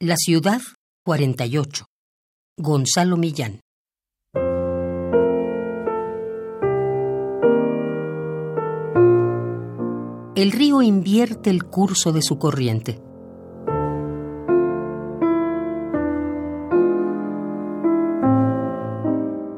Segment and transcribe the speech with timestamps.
[0.00, 0.60] La ciudad
[1.04, 1.86] 48.
[2.56, 3.58] Gonzalo Millán.
[10.36, 13.00] El río invierte el curso de su corriente.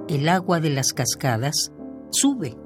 [0.09, 1.70] El agua de las cascadas
[2.11, 2.57] sube.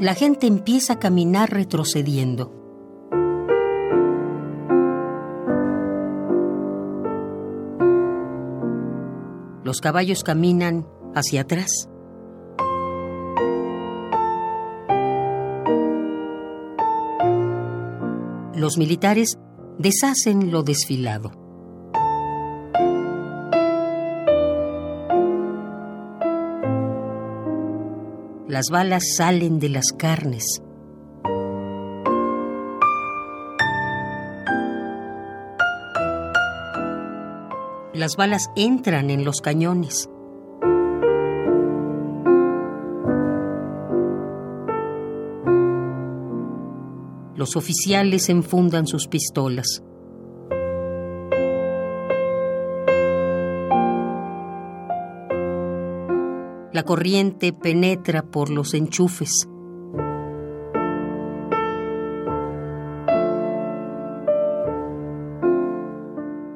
[0.00, 2.50] La gente empieza a caminar retrocediendo.
[9.62, 11.90] Los caballos caminan hacia atrás.
[18.54, 19.38] Los militares
[19.78, 21.39] deshacen lo desfilado.
[28.50, 30.60] Las balas salen de las carnes.
[37.94, 40.10] Las balas entran en los cañones.
[47.36, 49.84] Los oficiales enfundan sus pistolas.
[56.72, 59.48] La corriente penetra por los enchufes.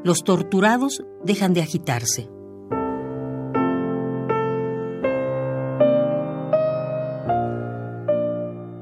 [0.04, 2.28] Los torturados dejan de agitarse.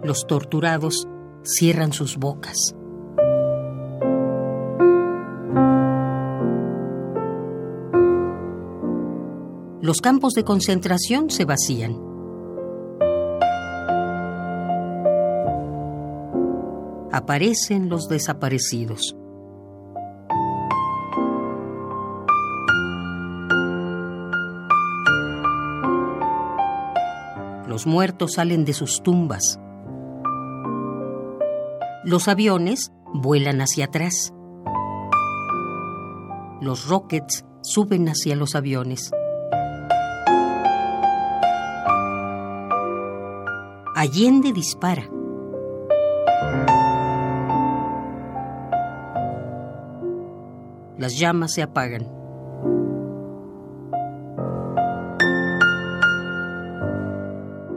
[0.03, 1.09] Los torturados
[1.45, 2.75] cierran sus bocas.
[9.83, 11.99] Los campos de concentración se vacían.
[17.11, 19.17] Aparecen los desaparecidos.
[27.67, 29.59] Los muertos salen de sus tumbas.
[32.05, 34.33] Los aviones vuelan hacia atrás.
[36.61, 39.11] Los rockets suben hacia los aviones.
[44.03, 45.09] Allende dispara.
[50.99, 52.09] Las llamas se apagan.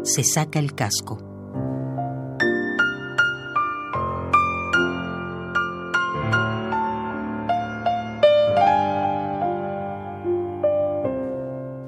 [0.01, 1.19] Se saca el casco.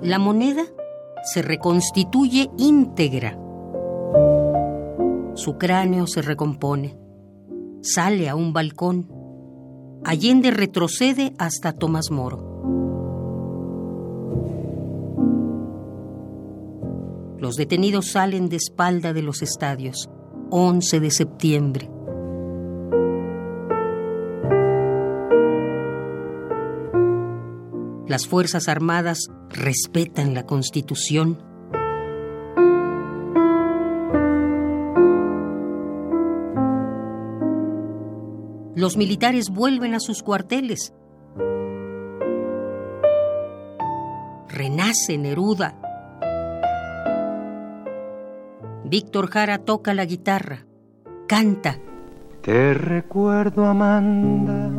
[0.04, 0.62] La moneda
[1.24, 3.47] se reconstituye íntegra.
[5.38, 6.98] Su cráneo se recompone.
[7.82, 9.08] Sale a un balcón.
[10.04, 12.40] Allende retrocede hasta Tomás Moro.
[17.38, 20.10] Los detenidos salen de espalda de los estadios.
[20.50, 21.92] 11 de septiembre.
[28.08, 31.47] Las Fuerzas Armadas respetan la Constitución.
[38.78, 40.94] Los militares vuelven a sus cuarteles.
[44.48, 45.74] Renace Neruda.
[48.86, 50.68] Víctor Jara toca la guitarra,
[51.28, 51.80] canta.
[52.44, 54.70] Te recuerdo, Amanda.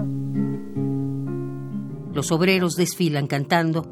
[2.15, 3.85] Los obreros desfilan cantando,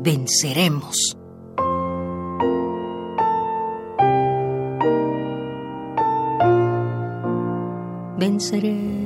[0.00, 1.18] venceremos.
[8.16, 8.97] Venceremos,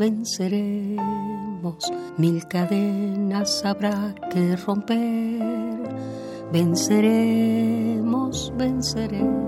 [0.00, 5.94] venceremos, mil cadenas habrá que romper.
[6.50, 9.40] Venceremos, venceremos.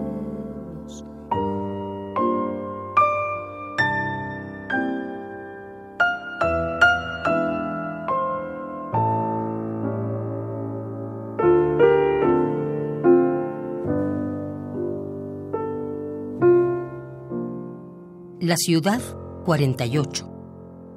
[18.41, 19.01] La ciudad
[19.47, 20.32] 48.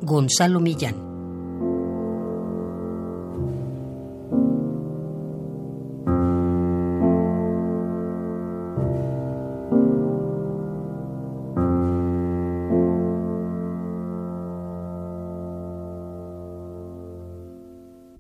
[0.02, 1.15] Gonzalo Millán.